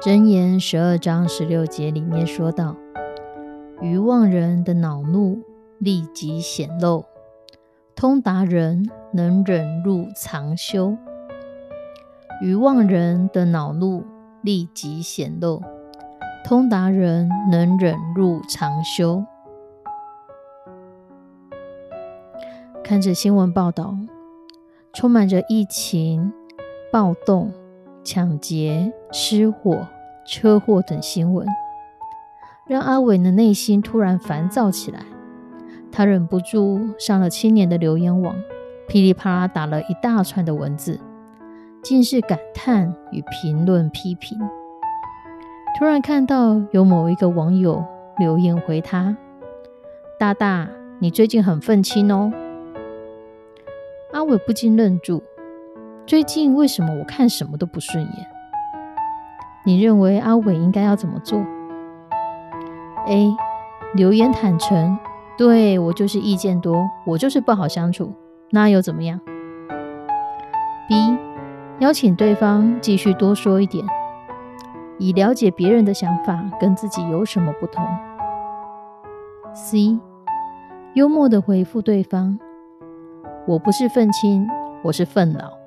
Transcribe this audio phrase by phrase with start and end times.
[0.00, 2.76] 箴言十二章十六节里面说到
[3.82, 5.42] ：“愚妄人的恼怒
[5.78, 7.04] 立即显露，
[7.96, 10.96] 通达人能忍入藏修。
[12.40, 14.04] 愚妄人的恼怒
[14.40, 15.60] 立即显露，
[16.44, 19.24] 通达人能忍入藏修。”
[22.84, 23.96] 看着新闻报道，
[24.92, 26.32] 充满着疫情、
[26.92, 27.52] 暴动。
[28.10, 29.86] 抢劫、失火、
[30.24, 31.46] 车祸等新闻，
[32.66, 35.00] 让阿伟的内心突然烦躁起来。
[35.92, 38.34] 他忍不住上了青年的留言网，
[38.88, 40.98] 噼里啪啦打了一大串的文字，
[41.82, 44.38] 尽是感叹与评论批评。
[45.78, 47.84] 突然看到有某一个网友
[48.16, 49.14] 留言回他
[50.18, 50.66] ：“大大，
[50.98, 52.32] 你最近很愤青哦。”
[54.14, 55.22] 阿伟不禁愣住。
[56.08, 58.26] 最近为什么我看什么都不顺眼？
[59.62, 61.38] 你认为阿伟应该要怎么做
[63.06, 63.30] ？A.
[63.94, 64.98] 留言坦诚，
[65.36, 68.14] 对我就是意见多，我就是不好相处，
[68.52, 69.20] 那又怎么样
[70.88, 71.18] ？B.
[71.80, 73.84] 邀请对方继续多说一点，
[74.96, 77.84] 以了解别人的想法跟自己有什么不同。
[79.52, 80.00] C.
[80.94, 82.38] 幽默的回复对方，
[83.46, 84.48] 我不是愤青，
[84.82, 85.57] 我是愤老。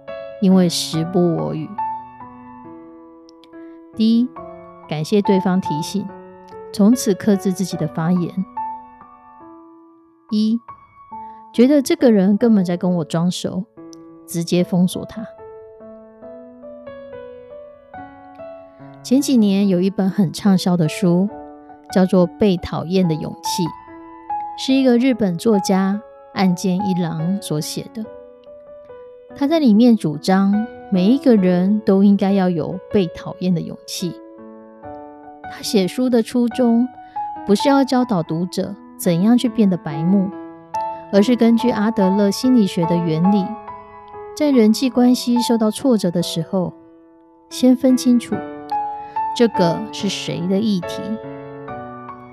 [0.41, 1.69] 因为时不我与。
[3.95, 4.27] 第一，
[4.89, 6.07] 感谢对方提醒，
[6.73, 8.45] 从此克制自己的发言。
[10.31, 10.59] 一，
[11.53, 13.65] 觉得这个人根本在跟我装熟，
[14.25, 15.25] 直接封锁他。
[19.03, 21.27] 前几年有一本很畅销的书，
[21.91, 23.63] 叫做《被讨厌的勇气》，
[24.57, 26.01] 是一个日本作家
[26.33, 28.05] 岸见一郎所写的。
[29.35, 30.53] 他在里面主张，
[30.91, 34.13] 每一个人都应该要有被讨厌的勇气。
[35.51, 36.87] 他写书的初衷，
[37.45, 40.29] 不是要教导读者怎样去变得白目，
[41.11, 43.45] 而是根据阿德勒心理学的原理，
[44.35, 46.73] 在人际关系受到挫折的时候，
[47.49, 48.35] 先分清楚
[49.35, 51.01] 这个是谁的议题，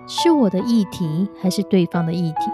[0.07, 2.51] 是我的议题还是对方的议题？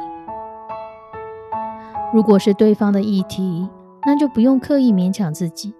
[2.12, 3.68] 如果是对方的议题，
[4.06, 5.74] 那就不用刻意勉强自己，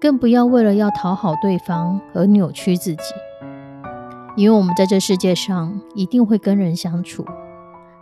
[0.00, 3.02] 更不要为了要讨好对方而扭曲自己。
[4.36, 7.24] 因为我们在这世界上一定会跟人相处，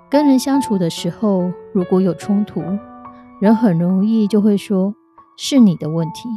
[0.08, 2.62] 跟人相处的时候，如果有冲突，
[3.40, 4.94] 人很容易就会说
[5.36, 6.28] 是你的问题。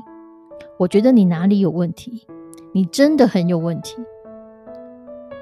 [0.80, 2.26] 我觉得你哪里有问题？
[2.72, 3.98] 你真的很有问题，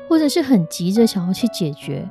[0.09, 2.09] 或者是很急着想要去解决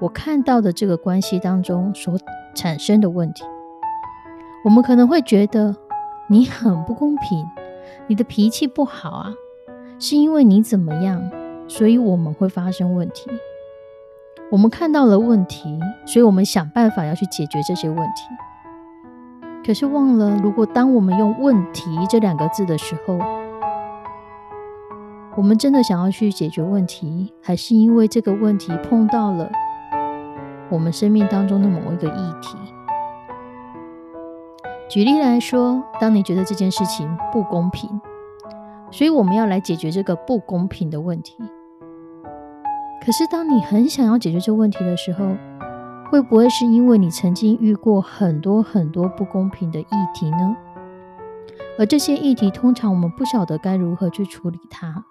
[0.00, 2.18] 我看到的这个关系当中所
[2.52, 3.44] 产生的问题。
[4.66, 5.76] 我们可能会觉得
[6.26, 7.46] 你很不公平，
[8.08, 9.32] 你的脾气不好啊，
[10.00, 11.22] 是因为你怎么样，
[11.68, 13.30] 所以我们会发生问题。
[14.50, 19.54] 我们看到了问题，所以我们想办法要去解决这些问题。
[19.64, 23.16] 可是忘了，如果当我们用“问题”这两个字的时候，
[25.36, 29.48] 我们真的想要去解决问题，还是因为这个问题碰到了
[30.68, 32.58] 我们生命当中的某一个议题？
[34.88, 37.90] 举例来说，当你觉得这件事情不公平，
[38.92, 41.36] 所以我们要来解决这个不公平的问题。
[43.04, 45.36] 可是，当你很想要解决这个问题的时候，
[46.08, 50.56] 会不会是因为你曾经遇过很多很多不公平的议题呢？
[51.78, 55.04] 而这些议题通常我们不晓得该如何去处理它，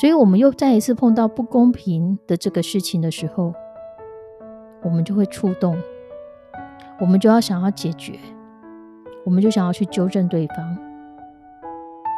[0.00, 3.52] 所以我们又再一次碰到不公平的这个事情的时候，
[4.84, 5.76] 我们就会触动，
[7.00, 8.18] 我们就要想要解决。
[9.26, 10.78] 我们就想要去纠正对方，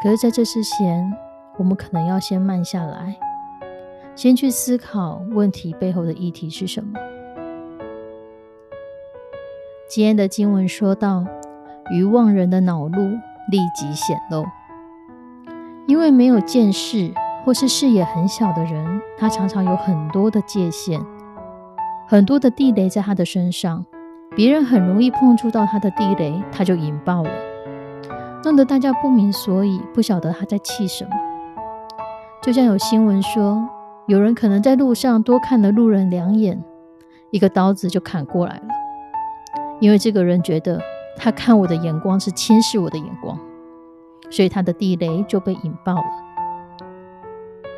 [0.03, 1.11] 可是在这之前，
[1.57, 3.17] 我们可能要先慢下来，
[4.15, 7.01] 先去思考问题背后的议题是什么。
[9.89, 11.25] 今天的经文说到，
[11.91, 12.99] 愚妄人的恼怒
[13.51, 14.45] 立即显露，
[15.87, 17.11] 因为没有见识
[17.43, 21.01] 或是视野很小的人，他常常有很多的界限，
[22.07, 23.87] 很多的地雷在他的身上，
[24.37, 27.31] 别人很容易碰触到他的地雷，他就引爆了，
[28.45, 31.11] 弄得大家不明所以，不晓得他在气什么。
[32.41, 33.69] 就像有新闻说，
[34.07, 36.63] 有人可能在路上多看了路人两眼，
[37.31, 38.69] 一个刀子就砍过来了。
[39.81, 40.81] 因为这个人觉得
[41.17, 43.37] 他看我的眼光是轻视我的眼光，
[44.31, 46.05] 所以他的地雷就被引爆了。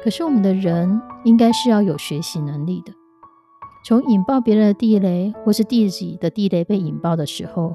[0.05, 2.93] 可是我们的人应该是要有学习能力的，
[3.82, 7.75] 从引爆别人的地雷，或是自己的地雷被引爆的时候，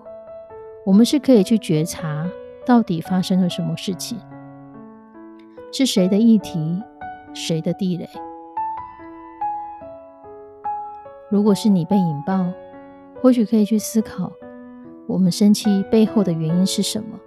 [0.86, 2.30] 我们是可以去觉察
[2.66, 4.18] 到底发生了什么事情。
[5.74, 6.82] 是谁的议题，
[7.34, 8.08] 谁的地雷？
[11.30, 12.46] 如果是你被引爆，
[13.22, 14.32] 或许可以去思考，
[15.08, 17.20] 我们生气背后的原因是什么？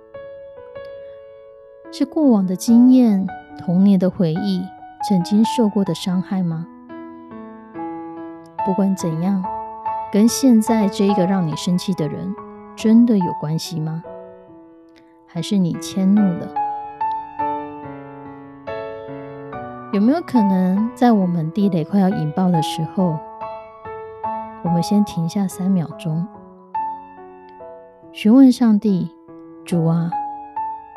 [1.91, 3.27] 是过往的经验、
[3.59, 4.63] 童年的回忆、
[5.09, 6.67] 曾经受过的伤害吗？
[8.69, 9.43] 不管怎样，
[10.13, 12.35] 跟现在这一个让你生气的人，
[12.77, 14.05] 真的有关系吗？
[15.27, 16.49] 还是你迁怒了？
[19.95, 23.19] 有没有可能，在我们地雷快要引爆的时候，
[24.63, 26.29] 我们先停下三秒钟，
[28.13, 29.11] 询问上帝
[29.65, 30.11] ：“主啊，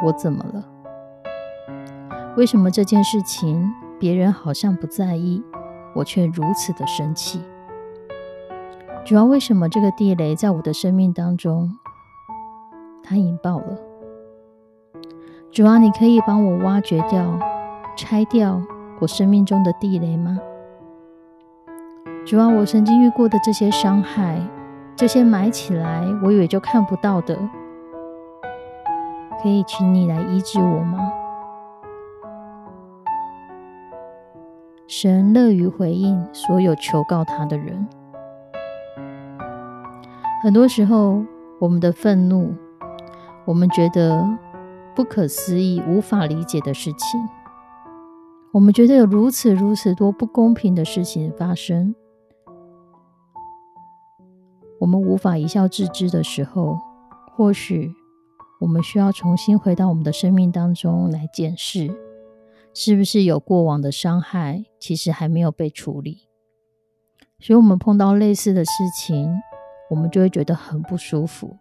[0.03, 0.65] 我怎么了？
[2.35, 5.41] 为什么这件事情别人好像不在意，
[5.95, 7.41] 我却如此的生气？
[9.03, 11.77] 主要为什么这个地雷在我的生命当中，
[13.03, 13.77] 它引爆了？
[15.51, 17.37] 主啊，你可以帮我挖掘掉、
[17.97, 18.61] 拆掉。”
[19.01, 20.37] 我生命中的地雷吗？
[22.23, 24.39] 主啊，我曾经遇过的这些伤害，
[24.95, 27.35] 这些埋起来，我以为就看不到的，
[29.41, 31.11] 可以请你来医治我吗？
[34.85, 37.87] 神乐于回应所有求告他的人。
[40.41, 41.23] 很多时候，
[41.59, 42.55] 我们的愤怒，
[43.45, 44.27] 我们觉得
[44.95, 47.21] 不可思议、无法理解的事情。
[48.51, 51.93] 我们觉得有如此如此多不公平的事情发生，
[54.79, 56.79] 我们无法一笑置之的时候，
[57.35, 57.93] 或许
[58.59, 61.95] 我们需要重新回到我们的生命当中来检视，
[62.73, 66.27] 是不是有过往的伤害，其实还没有被处理。
[67.39, 69.31] 所以，我们碰到类似的事情，
[69.91, 71.57] 我们就会觉得很不舒服，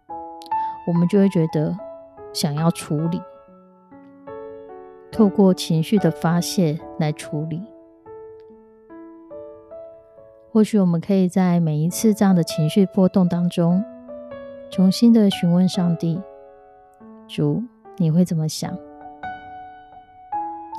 [0.87, 1.77] 我们就会觉得
[2.33, 3.21] 想要处理。
[5.11, 7.61] 透过情绪的发泄来处理，
[10.49, 13.83] 或许我们可以在每一次这样的情绪波动当中，
[14.69, 16.21] 重新的询问上帝：
[17.27, 17.61] 主，
[17.97, 18.73] 你会怎么想？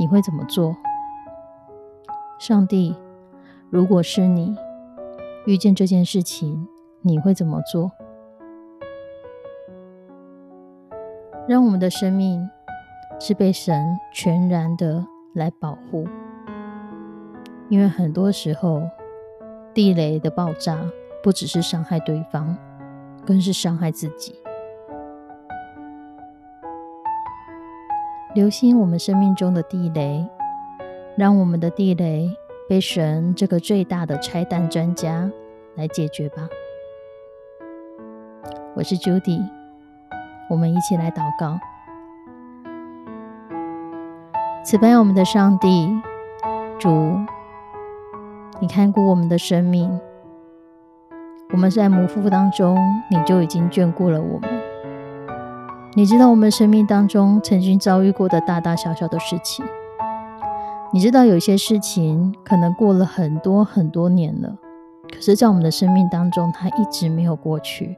[0.01, 0.75] 你会怎么做？
[2.39, 2.97] 上帝，
[3.69, 4.57] 如果是你
[5.45, 6.67] 遇见这件事情，
[7.03, 7.93] 你会怎么做？
[11.47, 12.49] 让我们的生命。
[13.21, 16.09] 是被神全然的来保护，
[17.69, 18.83] 因为很多时候
[19.73, 20.85] 地雷的爆炸
[21.23, 22.57] 不只是伤害对方，
[23.25, 24.35] 更是伤害自己。
[28.35, 30.29] 留心我们生命中的地雷，
[31.15, 32.29] 让我们的地雷
[32.69, 35.31] 被神这个最大的拆弹专家
[35.77, 36.49] 来解决吧。
[38.75, 39.47] 我是 Judy，
[40.49, 41.59] 我们一起来祷告。
[44.65, 45.91] 慈悲我们的上帝，
[46.79, 47.19] 主，
[48.61, 50.01] 你看顾我们的生命，
[51.53, 52.79] 我们在母腹当中，
[53.11, 54.49] 你就已经眷顾了我们。
[55.93, 59.63] 你知道我们生命当中曾经遭遇过的大大小小的事情，
[60.95, 64.57] 你知道有些事情可能过了很多很多年了，
[65.13, 67.95] 可是，在我们的生命当中，它一直没有过去，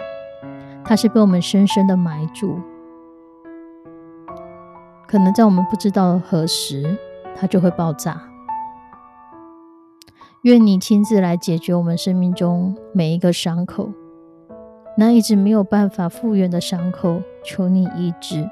[0.84, 2.60] 它是被我们深深的埋住。
[5.06, 6.96] 可能在我们不知道何时，
[7.34, 8.20] 它就会爆炸。
[10.42, 13.90] 愿你亲自来解决我们生命中每一个伤口，
[14.98, 18.48] 那一直没有办法复原的伤口，求你医治。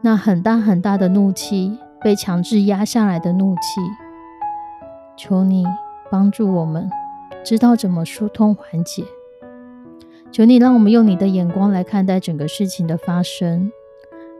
[0.00, 3.80] 那很大很大的怒气，被强制压下来的怒气，
[5.16, 5.66] 求你
[6.10, 6.90] 帮助我们
[7.44, 9.04] 知道怎么疏通缓解。
[10.34, 13.70] 求你让我们用你的眼光来看待整个事情的发生。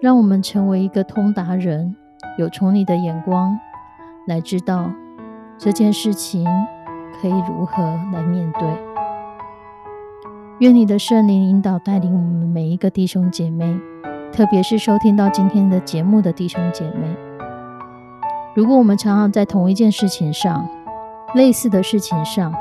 [0.01, 1.95] 让我们成为一个通达人，
[2.37, 3.57] 有从你的眼光
[4.27, 4.91] 来知道
[5.57, 6.45] 这件事情
[7.23, 7.81] 可以如何
[8.13, 8.69] 来面对。
[10.59, 13.79] 愿你的圣灵引导带领我们每一个弟兄姐妹，
[14.33, 17.07] 特别是收听到今天的节目的弟兄姐妹。
[18.57, 20.69] 如果我们常常在同一件事情上、
[21.37, 22.53] 类似的事情上，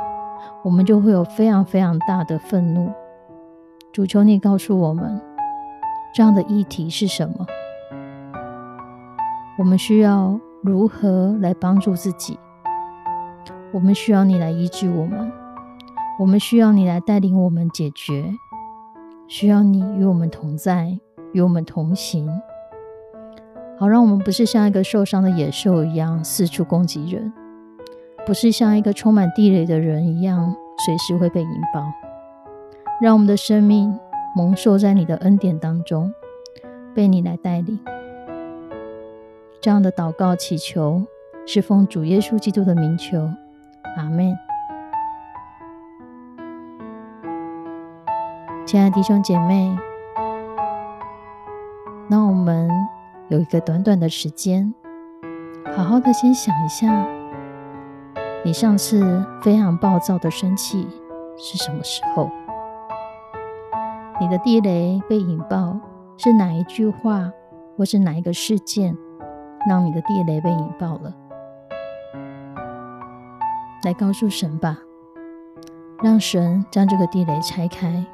[0.62, 2.92] 我们就会有非常非常大的愤怒。
[3.94, 5.22] 主求你告诉我们，
[6.16, 7.46] 这样的议题是什么？
[9.56, 12.40] 我们需要如何来帮助自己？
[13.72, 15.32] 我们需要你来医治我们，
[16.20, 18.34] 我们需要你来带领我们解决，
[19.28, 20.98] 需要你与我们同在，
[21.32, 22.28] 与我们同行，
[23.78, 27.32] 好让我们不是像一个受伤的野兽一样四处攻击人，
[28.26, 31.84] 不是像一个充满地雷的人一样随时会被引爆。
[33.02, 34.00] 让我们的生命
[34.36, 36.14] 蒙受在你的恩典当中，
[36.94, 37.80] 被你来带领。
[39.60, 41.04] 这样的祷告祈求，
[41.46, 43.18] 是奉主耶稣基督的名求，
[43.98, 44.36] 阿门。
[48.66, 49.78] 亲爱的弟兄姐妹，
[52.08, 52.70] 那我们
[53.28, 54.74] 有一个短短的时间，
[55.76, 57.06] 好好的先想一下，
[58.44, 60.88] 你上次非常暴躁的生气
[61.38, 62.30] 是什么时候？
[64.20, 65.79] 你的地雷被引爆
[66.17, 67.32] 是哪一句话，
[67.77, 68.96] 或是哪一个事件？
[69.67, 71.15] 让你的地雷被引爆了，
[73.86, 74.77] 来告诉神吧，
[76.01, 78.05] 让神将这个地雷拆开，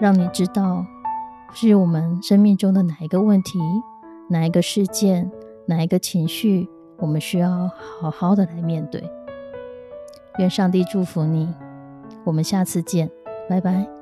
[0.00, 0.86] 让你知道
[1.52, 3.58] 是我们生命中的哪一个问题、
[4.28, 5.30] 哪一个事件、
[5.66, 9.02] 哪一个情绪，我们需要好好的来面对。
[10.38, 11.52] 愿上帝祝福你，
[12.24, 13.10] 我们下次见，
[13.50, 13.97] 拜拜。